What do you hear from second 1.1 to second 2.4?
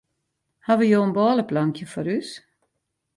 bôleplankje foar ús?